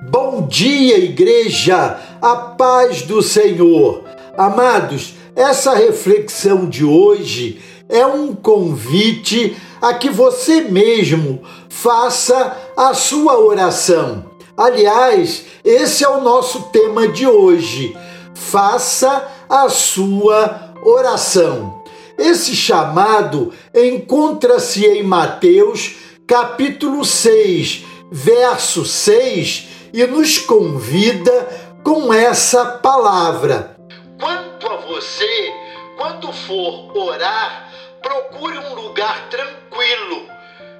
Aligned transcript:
Bom 0.00 0.46
dia, 0.46 0.96
igreja, 0.96 1.98
a 2.22 2.36
paz 2.36 3.02
do 3.02 3.20
Senhor. 3.20 4.04
Amados, 4.36 5.14
essa 5.34 5.74
reflexão 5.74 6.68
de 6.68 6.84
hoje 6.84 7.60
é 7.88 8.06
um 8.06 8.32
convite 8.32 9.56
a 9.82 9.92
que 9.94 10.08
você 10.08 10.60
mesmo 10.60 11.42
faça 11.68 12.56
a 12.76 12.94
sua 12.94 13.40
oração. 13.40 14.30
Aliás, 14.56 15.44
esse 15.64 16.04
é 16.04 16.08
o 16.08 16.20
nosso 16.20 16.70
tema 16.70 17.08
de 17.08 17.26
hoje. 17.26 17.96
Faça 18.36 19.26
a 19.48 19.68
sua 19.68 20.74
oração. 20.84 21.82
Esse 22.16 22.54
chamado 22.54 23.52
encontra-se 23.74 24.86
em 24.86 25.02
Mateus, 25.02 25.96
capítulo 26.24 27.04
6, 27.04 27.84
verso 28.12 28.84
6 28.84 29.77
e 29.92 30.06
nos 30.06 30.38
convida 30.38 31.48
com 31.82 32.12
essa 32.12 32.64
palavra. 32.64 33.76
Quanto 34.18 34.66
a 34.66 34.76
você, 34.76 35.52
quando 35.96 36.32
for 36.32 36.96
orar, 36.96 37.72
procure 38.02 38.58
um 38.58 38.74
lugar 38.74 39.28
tranquilo. 39.28 40.28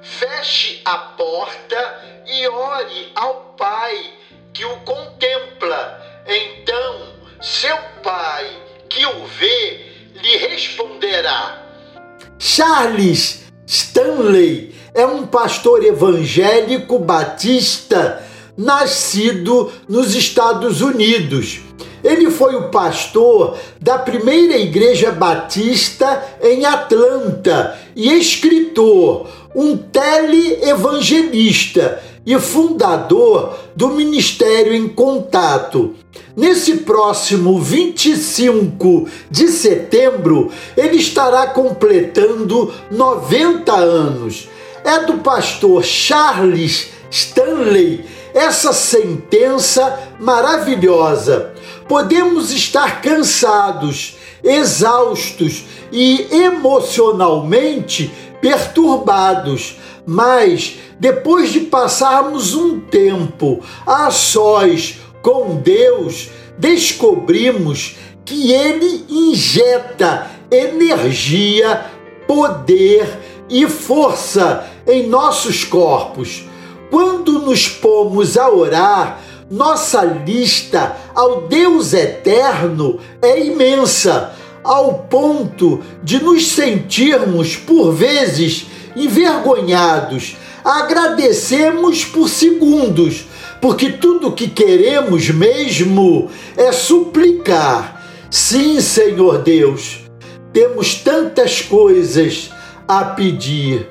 Feche 0.01 0.81
a 0.85 0.97
porta 0.97 2.21
e 2.25 2.47
ore 2.47 3.11
ao 3.15 3.55
Pai 3.57 4.13
que 4.53 4.63
o 4.65 4.77
contempla. 4.81 6.01
Então, 6.25 7.13
seu 7.41 7.77
Pai 8.03 8.49
que 8.89 9.05
o 9.05 9.25
vê 9.25 9.85
lhe 10.15 10.37
responderá. 10.37 11.63
Charles 12.37 13.43
Stanley 13.65 14.75
é 14.93 15.05
um 15.05 15.27
pastor 15.27 15.83
evangélico 15.83 16.97
batista 16.97 18.25
nascido 18.59 19.71
nos 19.87 20.13
Estados 20.13 20.81
Unidos. 20.81 21.61
Ele 22.03 22.29
foi 22.29 22.55
o 22.55 22.67
pastor 22.69 23.57
da 23.79 23.97
primeira 23.97 24.57
igreja 24.57 25.11
batista 25.11 26.21
em 26.43 26.65
Atlanta 26.65 27.79
e 27.95 28.11
escritor, 28.11 29.29
um 29.55 29.77
teleevangelista 29.77 32.03
e 32.25 32.37
fundador 32.37 33.57
do 33.75 33.87
Ministério 33.89 34.73
em 34.73 34.89
Contato. 34.89 35.95
Nesse 36.35 36.77
próximo 36.77 37.59
25 37.59 39.07
de 39.31 39.47
setembro, 39.47 40.51
ele 40.75 40.97
estará 40.97 41.47
completando 41.47 42.73
90 42.91 43.73
anos. 43.73 44.49
É 44.83 45.05
do 45.05 45.19
pastor 45.19 45.81
Charles 45.83 46.89
Stanley 47.09 48.18
essa 48.33 48.73
sentença 48.73 49.99
maravilhosa. 50.19 51.53
Podemos 51.87 52.51
estar 52.51 53.01
cansados, 53.01 54.17
exaustos 54.43 55.65
e 55.91 56.27
emocionalmente 56.31 58.11
perturbados, 58.41 59.77
mas 60.05 60.77
depois 60.99 61.51
de 61.51 61.61
passarmos 61.61 62.53
um 62.53 62.79
tempo 62.79 63.61
a 63.85 64.11
sós 64.11 64.99
com 65.21 65.57
Deus, 65.57 66.29
descobrimos 66.57 67.95
que 68.25 68.51
Ele 68.51 69.05
injeta 69.09 70.29
energia, 70.51 71.85
poder 72.27 73.07
e 73.49 73.67
força 73.67 74.69
em 74.87 75.07
nossos 75.07 75.63
corpos. 75.63 76.48
Quando 76.89 77.39
nos 77.39 77.67
pomos 77.67 78.37
a 78.37 78.49
orar, 78.49 79.21
nossa 79.49 80.03
lista 80.03 80.95
ao 81.15 81.47
Deus 81.47 81.93
eterno 81.93 82.99
é 83.21 83.43
imensa, 83.43 84.33
ao 84.63 85.05
ponto 85.09 85.81
de 86.03 86.21
nos 86.21 86.49
sentirmos, 86.49 87.55
por 87.55 87.91
vezes, 87.91 88.67
envergonhados. 88.95 90.37
Agradecemos 90.63 92.05
por 92.05 92.27
segundos, 92.29 93.25
porque 93.61 93.91
tudo 93.91 94.33
que 94.33 94.47
queremos 94.47 95.29
mesmo 95.29 96.29
é 96.57 96.71
suplicar. 96.71 98.03
Sim, 98.29 98.79
Senhor 98.81 99.39
Deus, 99.39 100.01
temos 100.53 100.95
tantas 100.95 101.61
coisas 101.61 102.51
a 102.87 103.03
pedir 103.03 103.87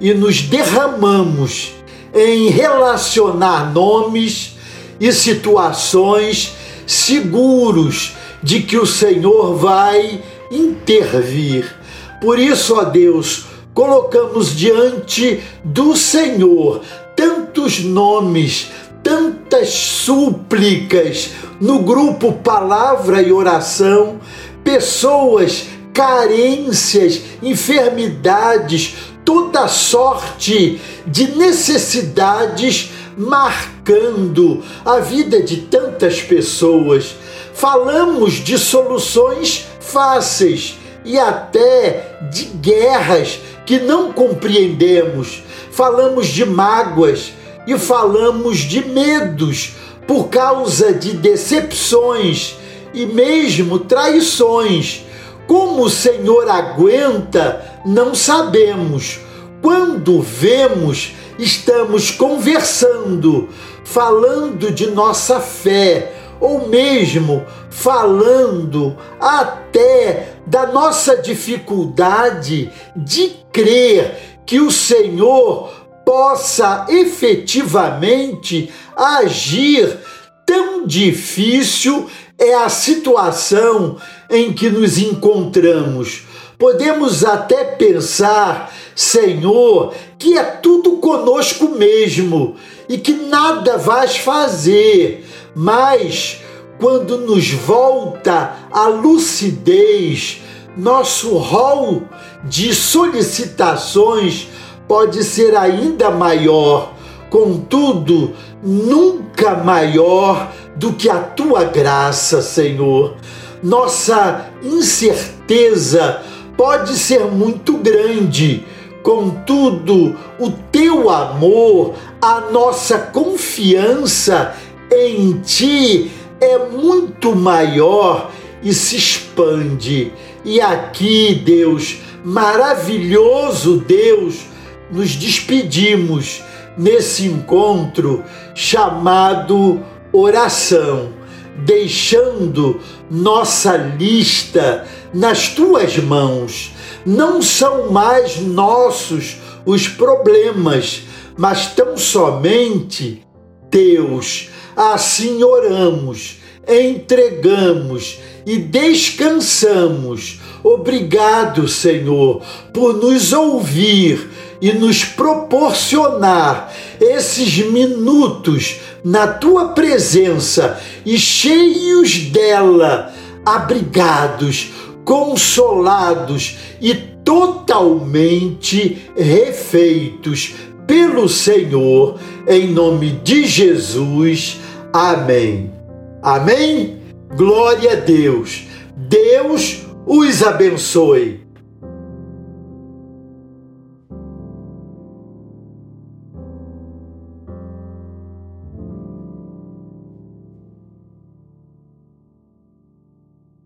e 0.00 0.12
nos 0.12 0.42
derramamos 0.42 1.72
em 2.14 2.48
relacionar 2.48 3.72
nomes 3.72 4.56
e 5.00 5.12
situações 5.12 6.54
seguros 6.86 8.12
de 8.42 8.62
que 8.62 8.76
o 8.76 8.86
Senhor 8.86 9.56
vai 9.56 10.22
intervir. 10.50 11.74
Por 12.20 12.38
isso, 12.38 12.76
ó 12.76 12.84
Deus, 12.84 13.46
colocamos 13.72 14.56
diante 14.56 15.42
do 15.64 15.96
Senhor 15.96 16.82
tantos 17.16 17.80
nomes, 17.80 18.70
tantas 19.02 19.70
súplicas 19.70 21.30
no 21.60 21.80
grupo 21.80 22.32
Palavra 22.32 23.22
e 23.22 23.32
Oração, 23.32 24.20
pessoas, 24.62 25.66
carências, 25.92 27.20
enfermidades, 27.42 28.94
toda 29.24 29.68
sorte 29.68 30.80
de 31.06 31.36
necessidades 31.36 32.90
marcando 33.16 34.62
a 34.84 34.98
vida 34.98 35.42
de 35.42 35.58
tantas 35.58 36.20
pessoas. 36.20 37.14
Falamos 37.52 38.34
de 38.34 38.58
soluções 38.58 39.66
fáceis 39.80 40.76
e 41.04 41.18
até 41.18 42.18
de 42.32 42.44
guerras 42.44 43.38
que 43.64 43.78
não 43.78 44.12
compreendemos. 44.12 45.42
Falamos 45.70 46.28
de 46.28 46.44
mágoas 46.44 47.32
e 47.66 47.78
falamos 47.78 48.58
de 48.58 48.84
medos 48.84 49.72
por 50.06 50.28
causa 50.28 50.92
de 50.92 51.12
decepções 51.12 52.56
e 52.92 53.06
mesmo 53.06 53.78
traições. 53.78 55.04
Como 55.46 55.84
o 55.84 55.90
Senhor 55.90 56.48
aguenta 56.48 57.73
não 57.84 58.14
sabemos. 58.14 59.20
Quando 59.60 60.20
vemos, 60.20 61.14
estamos 61.38 62.10
conversando, 62.10 63.48
falando 63.84 64.70
de 64.70 64.90
nossa 64.90 65.40
fé, 65.40 66.12
ou 66.40 66.68
mesmo 66.68 67.44
falando 67.70 68.96
até 69.20 70.34
da 70.46 70.66
nossa 70.66 71.16
dificuldade 71.16 72.70
de 72.94 73.32
crer 73.52 74.40
que 74.44 74.60
o 74.60 74.70
Senhor 74.70 75.72
possa 76.04 76.86
efetivamente 76.88 78.70
agir. 78.94 79.98
Tão 80.44 80.86
difícil 80.86 82.06
é 82.38 82.54
a 82.54 82.68
situação 82.68 83.96
em 84.28 84.52
que 84.52 84.68
nos 84.68 84.98
encontramos 84.98 86.24
Podemos 86.58 87.24
até 87.24 87.64
pensar, 87.64 88.72
Senhor, 88.94 89.92
que 90.18 90.38
é 90.38 90.44
tudo 90.44 90.98
conosco 90.98 91.68
mesmo 91.70 92.56
e 92.88 92.96
que 92.96 93.12
nada 93.12 93.76
vais 93.76 94.16
fazer, 94.16 95.26
mas 95.54 96.40
quando 96.78 97.18
nos 97.18 97.50
volta 97.50 98.54
a 98.70 98.86
lucidez, 98.86 100.42
nosso 100.76 101.36
rol 101.36 102.02
de 102.44 102.74
solicitações 102.74 104.48
pode 104.86 105.24
ser 105.24 105.56
ainda 105.56 106.10
maior, 106.10 106.92
contudo, 107.30 108.34
nunca 108.62 109.56
maior 109.56 110.52
do 110.76 110.92
que 110.92 111.08
a 111.08 111.18
tua 111.18 111.64
graça, 111.64 112.42
Senhor. 112.42 113.16
Nossa 113.62 114.50
incerteza 114.62 116.22
pode 116.56 116.96
ser 116.96 117.24
muito 117.26 117.74
grande, 117.78 118.64
contudo, 119.02 120.16
o 120.38 120.50
teu 120.70 121.10
amor, 121.10 121.94
a 122.20 122.40
nossa 122.50 122.98
confiança 122.98 124.54
em 124.90 125.40
ti 125.40 126.10
é 126.40 126.58
muito 126.58 127.34
maior 127.34 128.30
e 128.62 128.72
se 128.72 128.96
expande. 128.96 130.12
E 130.44 130.60
aqui, 130.60 131.34
Deus, 131.44 131.98
maravilhoso 132.24 133.84
Deus, 133.86 134.46
nos 134.90 135.14
despedimos 135.14 136.42
nesse 136.76 137.26
encontro 137.26 138.24
chamado 138.54 139.80
oração, 140.12 141.10
deixando 141.58 142.80
nossa 143.10 143.76
lista 143.76 144.86
nas 145.12 145.48
tuas 145.48 145.96
mãos. 145.98 146.72
Não 147.06 147.40
são 147.42 147.90
mais 147.90 148.38
nossos 148.40 149.36
os 149.66 149.88
problemas, 149.88 151.02
mas 151.36 151.74
tão 151.74 151.96
somente 151.96 153.22
Deus. 153.70 154.48
Assim 154.76 155.42
oramos, 155.42 156.38
entregamos 156.68 158.18
e 158.46 158.58
descansamos. 158.58 160.40
Obrigado, 160.62 161.68
Senhor, 161.68 162.42
por 162.72 162.94
nos 162.94 163.32
ouvir 163.32 164.30
e 164.60 164.72
nos 164.72 165.04
proporcionar 165.04 166.72
esses 167.00 167.58
minutos 167.70 168.76
na 169.04 169.26
tua 169.26 169.68
presença 169.68 170.80
e 171.04 171.18
cheios 171.18 172.20
dela, 172.30 173.12
abrigados, 173.44 174.70
consolados 175.04 176.56
e 176.80 176.94
totalmente 176.94 179.02
refeitos 179.16 180.54
pelo 180.86 181.28
Senhor, 181.28 182.18
em 182.46 182.68
nome 182.68 183.20
de 183.22 183.46
Jesus. 183.46 184.60
Amém. 184.92 185.83
Amém? 186.24 187.02
Glória 187.36 187.92
a 187.92 187.96
Deus. 187.96 188.66
Deus 188.96 189.84
os 190.06 190.42
abençoe. 190.42 191.43